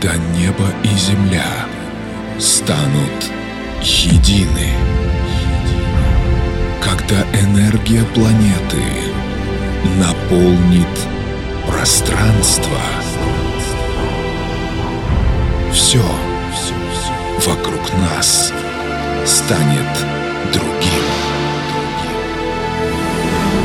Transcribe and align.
когда 0.00 0.16
небо 0.36 0.66
и 0.82 0.88
земля 0.88 1.66
станут 2.38 3.30
едины, 3.80 4.70
когда 6.82 7.22
энергия 7.40 8.04
планеты 8.14 8.82
наполнит 9.98 10.86
пространство. 11.66 12.78
Все 15.72 16.02
вокруг 17.46 17.80
нас 18.10 18.52
станет 19.24 20.04
другим. 20.52 21.04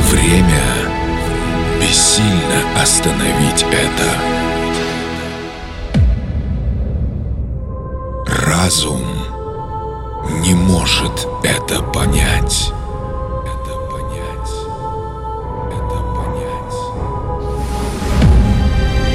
Время 0.09 0.63
бессильно 1.81 2.81
остановить 2.81 3.65
это. 3.71 4.40
Разум 8.63 9.01
не 10.43 10.53
может 10.53 11.27
это 11.43 11.81
понять. 11.81 12.71
Это 13.43 13.73
понять. 13.89 14.51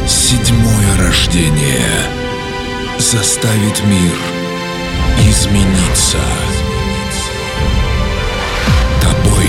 Седьмое 0.09 0.99
рождение 0.99 1.87
заставит 2.99 3.85
мир 3.85 4.17
измениться. 5.21 6.19
Тобой 9.01 9.49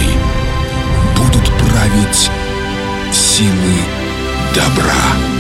будут 1.16 1.48
править 1.58 2.30
силы 3.12 3.80
добра. 4.54 5.37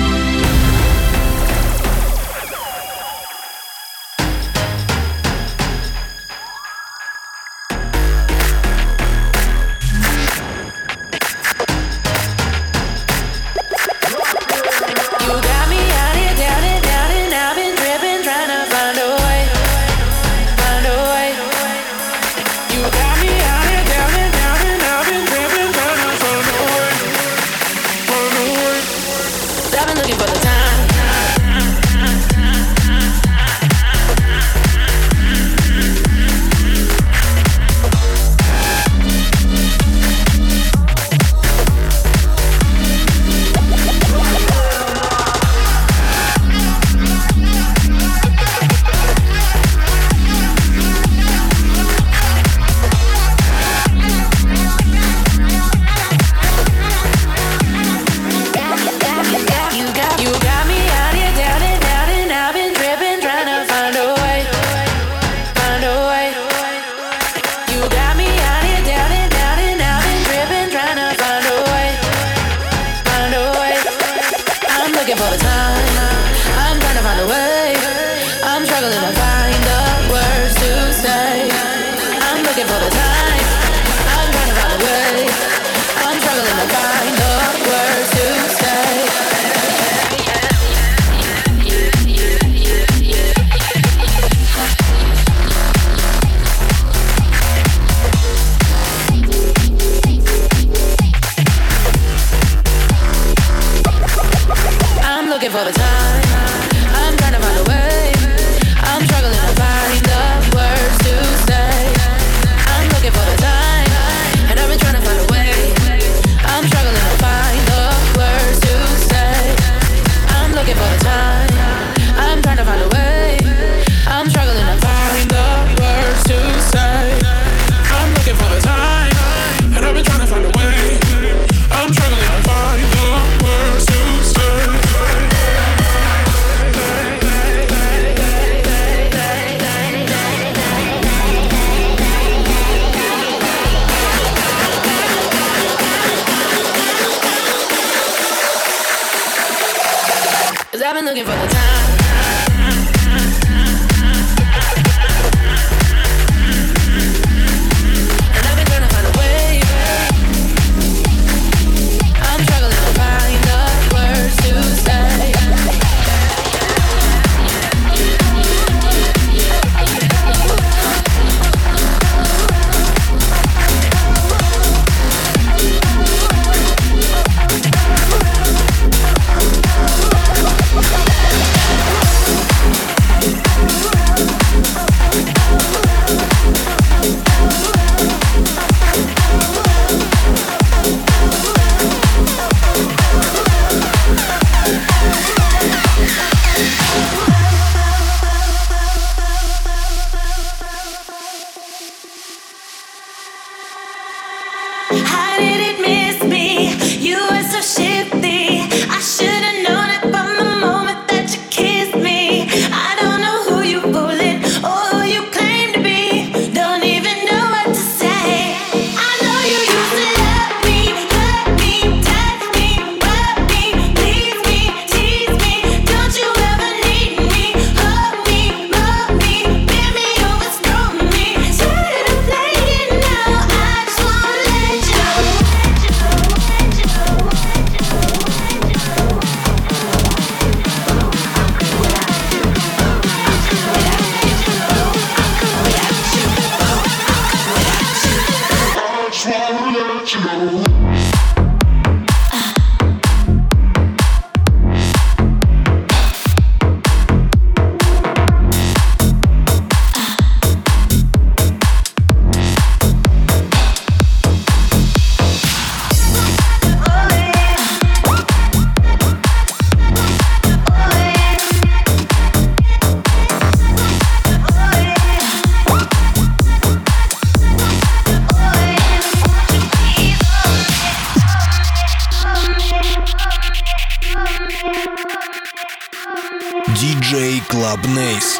Club 287.82 287.98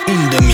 in 0.08 0.30
the 0.32 0.47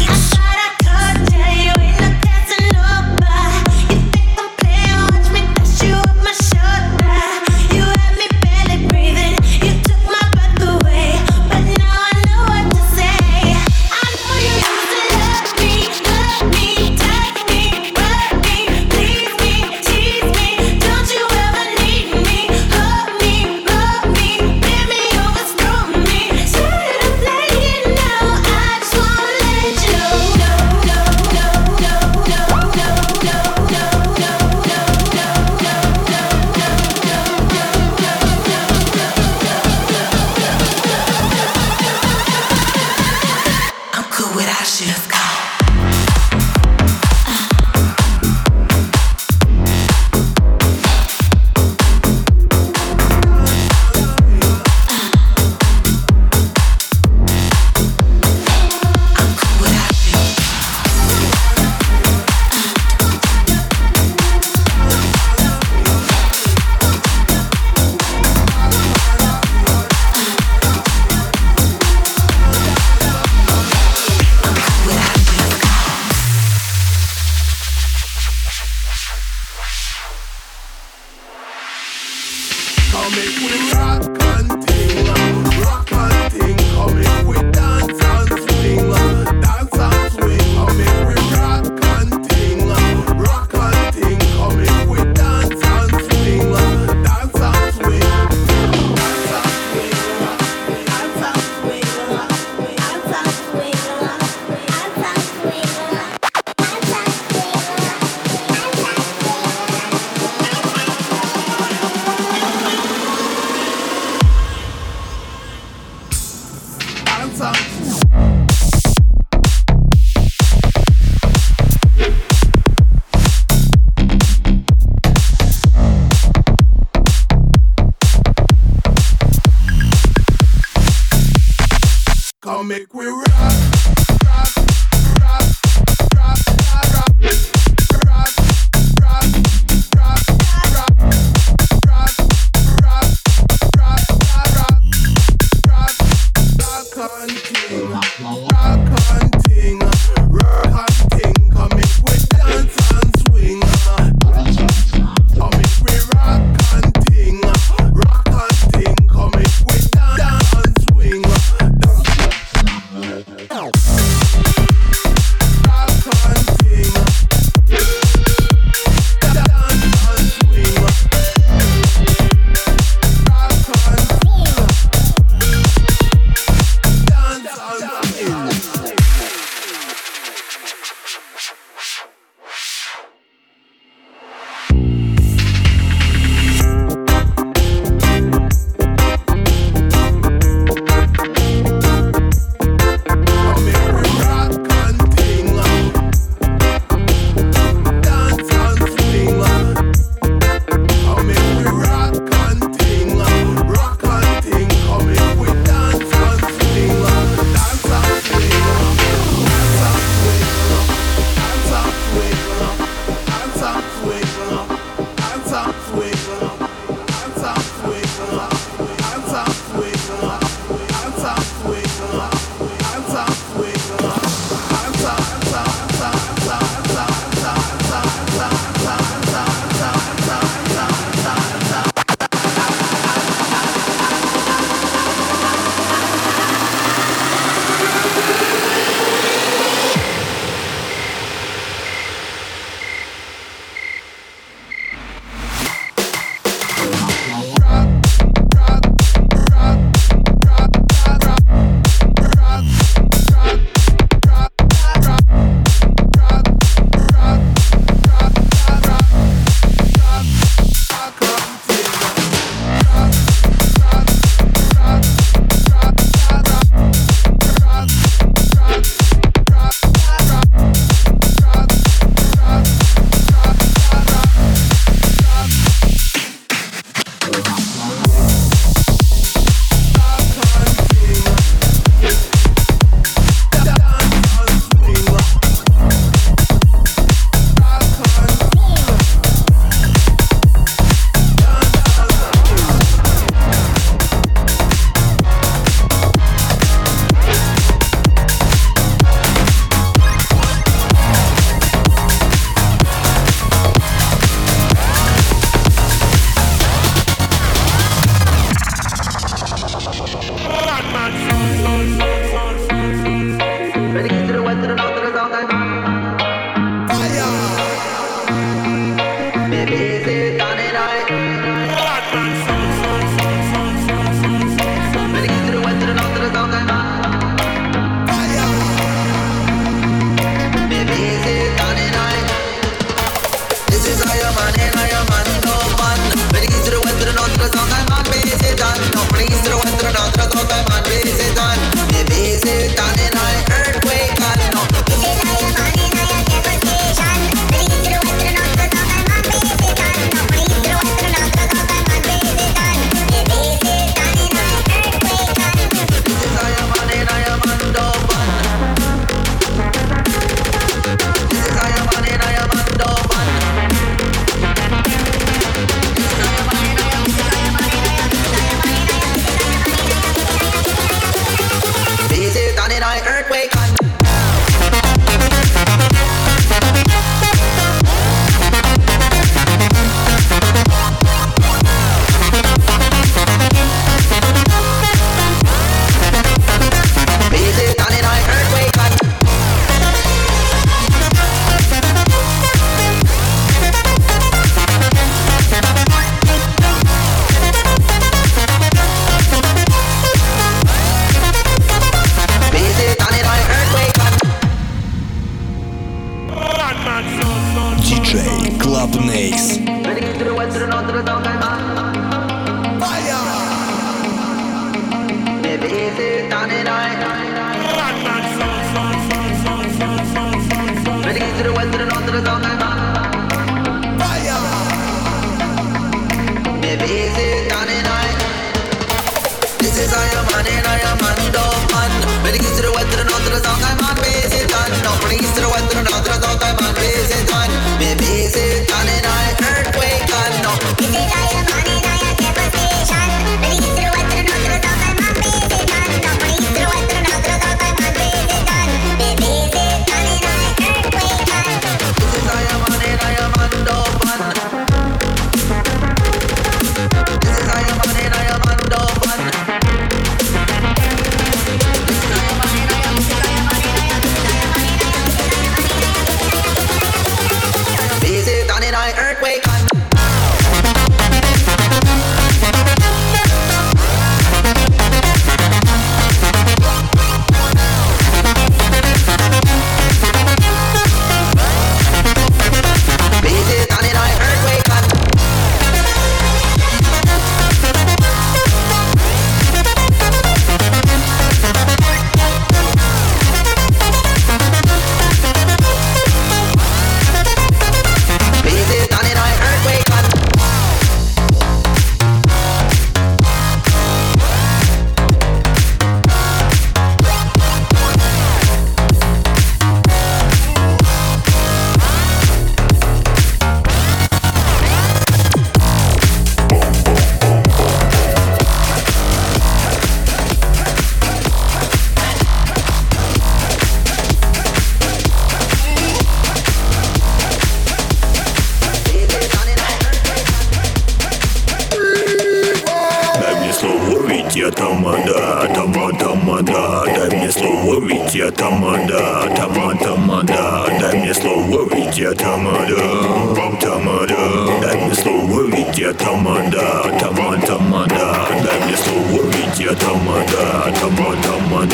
make 132.74 132.94
we 132.96 133.13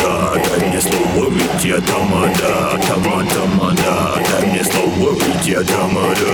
тамада, 0.09 0.41
дай 0.49 0.69
мне 0.69 0.81
слово, 0.81 1.29
ведь 1.29 1.65
я 1.65 1.79
тамада, 1.81 2.79
таман, 2.87 3.27
тамада, 3.27 4.23
дай 4.31 4.47
мне 4.47 4.63
слово, 4.63 5.15
ведь 5.15 5.47
я 5.47 5.61
тамада, 5.63 6.33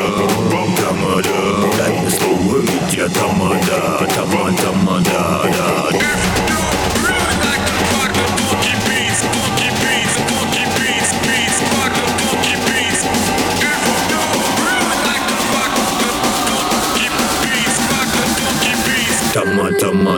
тамада, 0.77 1.29
дай 1.77 1.91
мне 1.99 2.09
слово, 2.09 2.61
ведь 2.61 2.93
я 2.93 3.07
тамада, 3.09 4.07
таман, 4.15 4.55
тамада, 4.55 5.51
да. 5.53 5.99
Tama, 19.33 19.69
tama. 19.73 20.14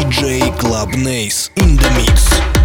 DJ 0.00 0.50
Club 0.58 0.94
Nace 0.94 1.50
in 1.56 1.76
the 1.76 1.90
mix. 1.90 2.59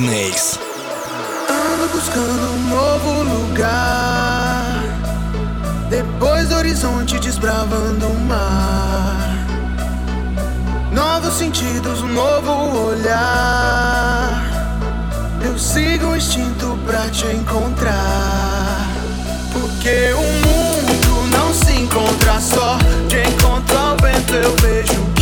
Nace. 0.00 0.58
Ando 1.48 1.88
buscando 1.92 2.50
um 2.52 2.68
novo 2.68 3.22
lugar. 3.22 4.82
Depois 5.88 6.48
do 6.48 6.56
horizonte 6.56 7.18
desbravando 7.18 8.06
o 8.06 8.20
mar. 8.20 9.46
Novos 10.92 11.34
sentidos, 11.34 12.02
um 12.02 12.08
novo 12.08 12.86
olhar. 12.88 14.42
Eu 15.44 15.58
sigo 15.58 16.08
o 16.08 16.16
instinto 16.16 16.78
pra 16.86 17.08
te 17.10 17.26
encontrar. 17.26 18.88
Porque 19.52 20.12
o 20.12 20.45
só. 22.40 22.78
De 23.08 23.22
encontrar 23.22 23.94
o 23.94 23.96
vento 24.02 24.34
eu 24.34 24.54
vejo 24.56 25.15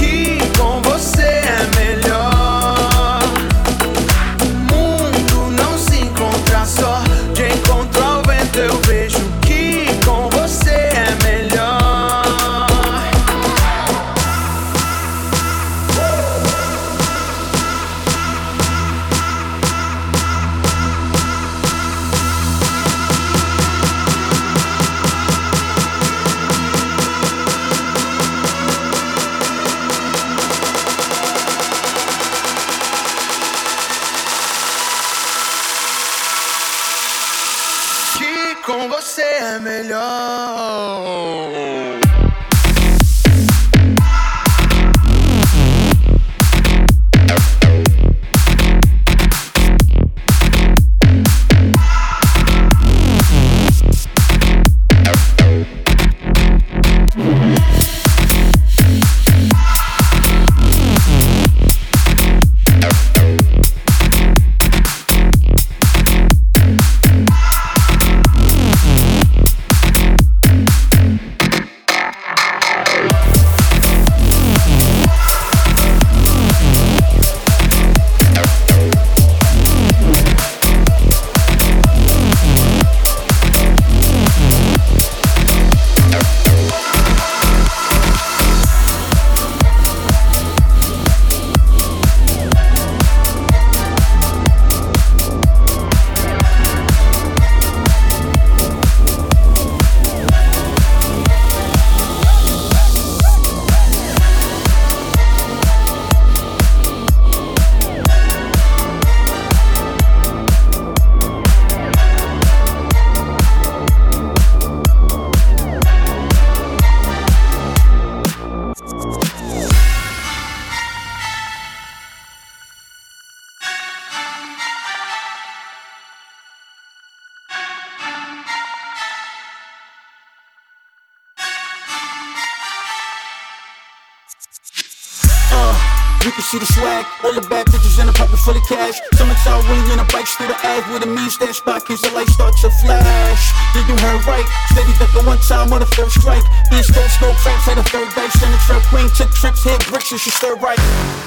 the 137.04 137.10
swag. 137.10 137.24
All 137.24 137.34
the 137.40 137.46
bad 137.48 137.66
bitches 137.66 138.00
in 138.00 138.08
a 138.08 138.12
pocket 138.12 138.38
full 138.38 138.56
of 138.56 138.62
cash. 138.66 139.00
Summertime 139.14 139.68
wind 139.68 139.92
in 139.92 139.98
a 139.98 140.04
bikes 140.04 140.34
through 140.36 140.48
the 140.48 140.58
ag 140.66 140.84
with 140.92 141.02
a 141.04 141.06
mean 141.06 141.30
stash 141.30 141.60
pockets. 141.60 142.02
The 142.02 142.10
light 142.10 142.28
starts 142.28 142.60
to 142.62 142.70
flash. 142.70 143.42
Did 143.74 143.88
you 143.88 143.96
heard 143.96 144.24
right. 144.26 144.46
Steady 144.72 144.92
the 144.92 145.22
one 145.26 145.38
time 145.38 145.72
on 145.72 145.80
the 145.80 145.86
first 145.86 146.20
strike. 146.20 146.44
These 146.70 146.88
folks 146.90 147.20
no 147.20 147.32
cracks 147.42 147.64
had 147.64 147.78
a 147.78 147.84
third 147.84 148.08
dice. 148.14 148.42
And 148.42 148.52
the 148.52 148.58
trap 148.66 148.82
queen 148.88 149.08
took 149.16 149.30
trips, 149.30 149.64
hit 149.64 149.86
bricks, 149.86 150.12
and 150.12 150.20
she 150.20 150.30
stirred 150.30 150.60
right. 150.62 150.78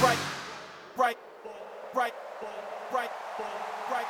Right, 0.02 0.18
right, 0.98 1.18
right, 1.94 2.14
right, 2.94 3.12
right, 3.92 4.08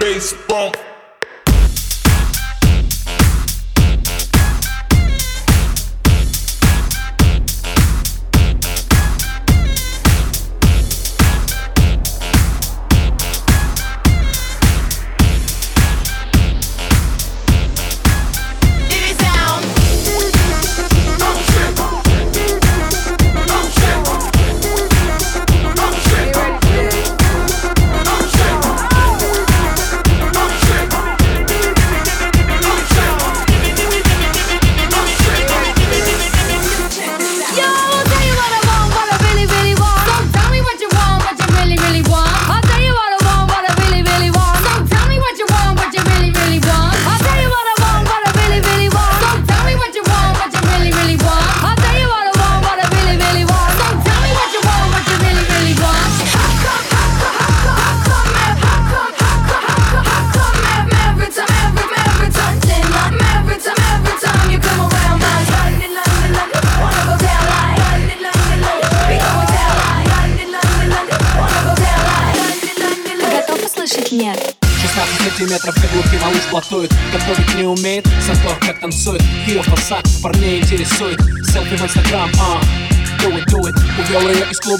Bass 0.00 0.32
bump. 0.48 0.89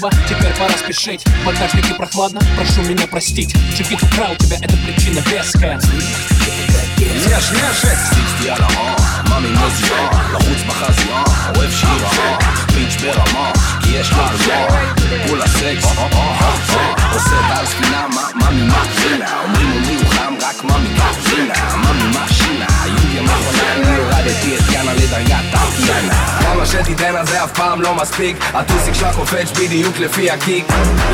клуба, 0.00 0.10
теперь 0.28 0.52
пора 0.54 0.76
спешить 0.76 1.24
В 1.24 1.46
багажнике 1.46 1.94
прохладно, 1.94 2.40
прошу 2.56 2.82
меня 2.82 3.06
простить 3.06 3.54
Чекит 3.76 4.02
украл 4.02 4.34
тебя, 4.36 4.56
это 4.56 4.76
причина 4.84 5.20
веская 5.20 5.80
יש 6.98 7.52
נשק 7.52 7.98
60 8.40 8.50
על 8.50 8.62
ההר, 8.62 8.96
מאמי 9.28 9.48
מוזיאון 9.48 10.10
לחוץ 10.32 10.62
בחזיון, 10.66 11.24
אוהב 11.56 11.70
שיר 11.70 11.88
ההר 11.88 12.38
פיץ' 12.66 13.02
ברמה, 13.02 13.52
כי 13.82 13.90
יש 13.90 14.10
לו 14.12 14.16
גבוה 14.16 14.94
כולה 15.28 15.46
סקס, 15.48 15.84
עושה 17.12 17.36
בעל 17.48 17.66
ספינה, 17.66 18.06
מאמי 18.34 18.62
מקרינה 18.62 19.42
אומרים 19.42 19.82
לי 19.82 19.94
הוא 19.94 20.10
חם, 20.10 20.34
רק 20.42 20.64
מאמי 20.64 20.88
קפרינה 20.96 21.76
מאמי 21.76 22.08
מכשינה, 22.08 22.66
את 24.61 24.73
יאנה 24.73 24.93
לדרגת 24.93 25.61
כמה 26.41 26.65
שתיתן 26.65 27.15
על 27.15 27.25
זה 27.25 27.43
אף 27.43 27.51
פעם 27.51 27.81
לא 27.81 27.95
מספיק 27.95 28.37
הטוסיק 28.53 28.93
שלה 28.93 29.13
קופץ 29.13 29.51
בדיוק 29.51 29.97
לפי 29.97 30.31
הקיק 30.31 30.65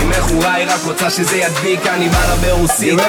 אם 0.02 0.10
מכורה 0.10 0.54
היא 0.54 0.67
רק 0.67 0.82
רוצה 0.86 1.10
שזה 1.10 1.38
ידביק 1.38 1.88
אני 1.88 2.10
בא 2.10 2.26
לה 2.28 2.36
ברוסית 2.36 3.00